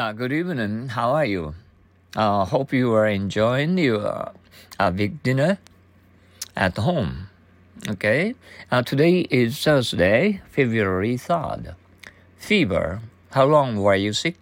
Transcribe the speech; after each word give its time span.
Uh, 0.00 0.12
good 0.12 0.32
evening. 0.32 0.88
How 0.88 1.12
are 1.12 1.26
you? 1.26 1.54
Uh, 2.16 2.46
hope 2.46 2.72
you 2.72 2.90
are 2.94 3.06
enjoying 3.06 3.76
your 3.76 4.32
uh, 4.78 4.90
big 4.92 5.22
dinner 5.22 5.58
at 6.56 6.78
home. 6.78 7.28
Okay. 7.86 8.34
Uh, 8.72 8.80
today 8.80 9.28
is 9.28 9.62
Thursday, 9.62 10.40
February 10.48 11.16
3rd. 11.18 11.74
Fever. 12.38 13.02
How 13.32 13.44
long 13.44 13.76
were 13.76 13.94
you 13.94 14.14
sick? 14.14 14.40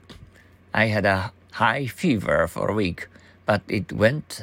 I 0.73 0.95
had 0.95 1.05
a 1.05 1.33
high 1.51 1.89
fever 1.89 2.47
for 2.47 2.71
a 2.71 2.75
week, 2.75 3.09
but 3.45 3.63
it 3.67 3.91
went 3.91 4.43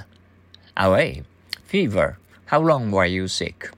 away. 0.75 1.23
Fever. 1.63 2.19
How 2.47 2.59
long 2.59 2.91
were 2.91 3.07
you 3.07 3.29
sick? 3.29 3.71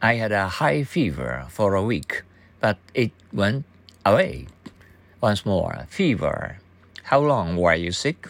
I 0.00 0.14
had 0.14 0.32
a 0.32 0.48
high 0.48 0.84
fever 0.84 1.44
for 1.50 1.74
a 1.74 1.82
week, 1.82 2.22
but 2.60 2.78
it 2.94 3.12
went 3.30 3.66
away. 4.06 4.46
Once 5.22 5.46
more, 5.46 5.86
fever. 5.88 6.58
How 7.04 7.20
long 7.20 7.56
were 7.56 7.76
you 7.76 7.92
sick? 7.92 8.26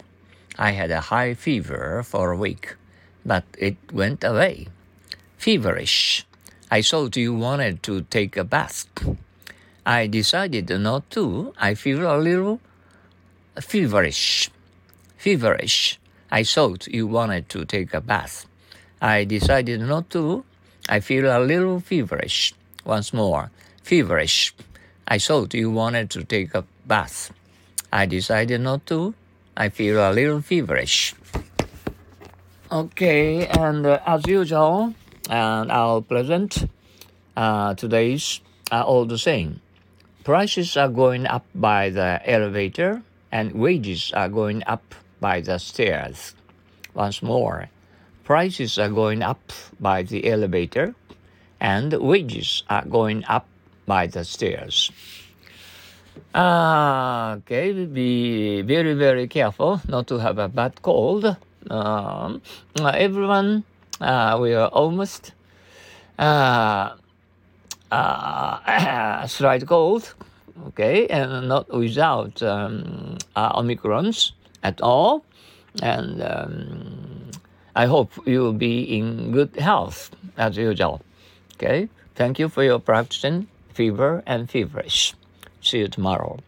I 0.58 0.72
had 0.72 0.90
a 0.90 1.00
high 1.00 1.32
fever 1.32 2.02
for 2.02 2.30
a 2.30 2.36
week, 2.36 2.76
but 3.24 3.44
it 3.56 3.76
went 3.90 4.22
away. 4.22 4.68
Feverish. 5.38 6.26
I 6.70 6.82
thought 6.82 7.16
you 7.16 7.32
wanted 7.32 7.82
to 7.84 8.02
take 8.02 8.36
a 8.36 8.44
bath. 8.44 8.84
I 9.86 10.06
decided 10.06 10.68
not 10.68 11.08
to. 11.12 11.54
I 11.56 11.72
feel 11.74 12.04
a 12.04 12.20
little 12.20 12.60
feverish. 13.58 14.50
Feverish. 15.16 15.98
I 16.30 16.44
thought 16.44 16.88
you 16.88 17.06
wanted 17.06 17.48
to 17.48 17.64
take 17.64 17.94
a 17.94 18.02
bath. 18.02 18.44
I 19.00 19.24
decided 19.24 19.80
not 19.80 20.10
to. 20.10 20.44
I 20.90 21.00
feel 21.00 21.24
a 21.24 21.40
little 21.40 21.80
feverish. 21.80 22.52
Once 22.84 23.14
more, 23.14 23.50
feverish. 23.82 24.54
I 25.08 25.18
thought 25.18 25.54
you 25.54 25.70
wanted 25.70 26.10
to 26.10 26.24
take 26.24 26.54
a 26.54 26.64
bath. 26.86 27.32
I 27.92 28.06
decided 28.06 28.60
not 28.60 28.86
to. 28.86 29.14
I 29.56 29.68
feel 29.68 29.98
a 29.98 30.12
little 30.12 30.40
feverish. 30.40 31.14
Okay, 32.70 33.46
and 33.46 33.84
uh, 33.84 34.00
as 34.06 34.26
usual, 34.26 34.94
and 35.28 35.70
our 35.70 36.00
present 36.00 36.70
uh, 37.36 37.74
today's 37.74 38.40
are 38.70 38.84
all 38.84 39.04
the 39.04 39.18
same. 39.18 39.60
Prices 40.24 40.76
are 40.76 40.88
going 40.88 41.26
up 41.26 41.44
by 41.54 41.90
the 41.90 42.20
elevator, 42.24 43.02
and 43.30 43.52
wages 43.52 44.12
are 44.14 44.28
going 44.28 44.62
up 44.66 44.94
by 45.20 45.40
the 45.40 45.58
stairs. 45.58 46.34
Once 46.94 47.22
more, 47.22 47.68
prices 48.24 48.78
are 48.78 48.88
going 48.88 49.22
up 49.22 49.52
by 49.78 50.02
the 50.02 50.26
elevator, 50.26 50.94
and 51.60 51.92
wages 51.92 52.62
are 52.70 52.84
going 52.86 53.24
up 53.28 53.46
by 53.86 54.06
the 54.06 54.24
stairs. 54.24 54.90
Uh, 56.34 57.36
okay, 57.38 57.72
be 57.84 58.62
very, 58.62 58.94
very 58.94 59.28
careful 59.28 59.80
not 59.86 60.06
to 60.06 60.16
have 60.16 60.38
a 60.38 60.48
bad 60.48 60.80
cold. 60.80 61.36
Um, 61.68 62.40
everyone, 62.80 63.64
uh, 64.00 64.38
we 64.40 64.54
are 64.54 64.68
almost 64.68 65.32
uh, 66.18 66.96
uh, 67.90 69.26
slight 69.26 69.66
cold, 69.66 70.14
okay, 70.68 71.06
and 71.08 71.48
not 71.48 71.68
without 71.70 72.42
um, 72.42 73.18
uh, 73.36 73.60
omicrons 73.60 74.32
at 74.62 74.80
all. 74.80 75.24
And 75.82 76.22
um, 76.22 77.30
I 77.76 77.84
hope 77.84 78.10
you 78.26 78.40
will 78.40 78.54
be 78.54 78.84
in 78.84 79.32
good 79.32 79.54
health 79.56 80.10
as 80.38 80.56
usual. 80.56 81.02
Okay, 81.56 81.90
thank 82.14 82.38
you 82.38 82.48
for 82.48 82.64
your 82.64 82.78
practicing 82.78 83.48
fever 83.74 84.22
and 84.26 84.50
feverish. 84.50 85.14
See 85.62 85.78
you 85.78 85.88
tomorrow. 85.88 86.38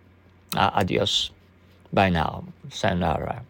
Uh, 0.57 0.71
adios. 0.75 1.31
Bye 1.93 2.11
now. 2.11 2.45
Sayonara. 2.71 3.45